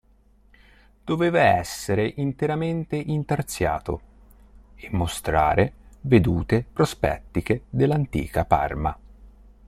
[1.03, 4.01] Doveva essere interamente intarsiato,
[4.73, 8.97] e mostrare vedute prospettiche dell'antica Parma.